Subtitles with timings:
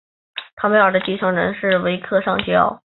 [0.55, 2.81] 坎贝尔的继承人是维克上校。